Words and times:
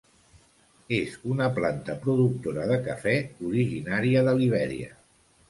És 0.99 1.11
una 1.33 1.49
planta 1.57 1.97
productora 2.07 2.65
de 2.73 2.79
cafè 2.89 3.15
originària 3.51 4.27
de 4.31 4.35
Libèria. 4.43 4.91